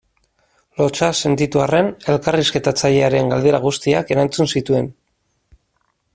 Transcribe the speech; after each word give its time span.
Lotsa 0.81 1.09
sentitu 1.27 1.61
arren 1.65 1.91
elkarrizketatzailearen 2.13 3.31
galdera 3.35 3.61
guztiak 3.67 4.11
erantzun 4.17 4.53
zituen. 4.57 4.91